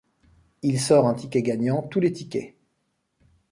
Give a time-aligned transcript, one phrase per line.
[0.63, 2.55] Il sort un ticket gagnant tous les tickets.